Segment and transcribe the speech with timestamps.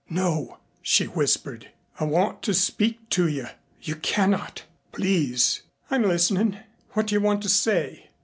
[0.09, 1.67] "No," she whispered.
[1.99, 3.45] "I want to speak to you."
[3.83, 6.57] "You cannot." "Please." "I'm listening.
[6.93, 8.09] What do you want to say?"